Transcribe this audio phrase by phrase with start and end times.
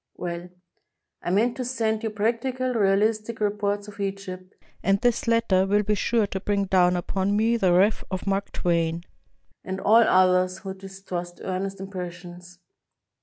[0.15, 0.49] Well:
[1.21, 5.93] I meant to send you practical, realistic reports of Egypt, and this letter will be
[5.93, 9.03] sure to bring down upon me the wrath of Mark Twain,
[9.63, 12.57] and all others who dis trust earnest impressions.